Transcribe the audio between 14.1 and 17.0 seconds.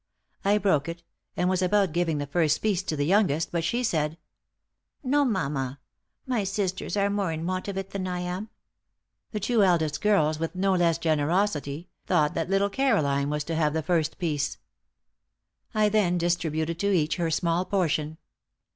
piece. I then distributed to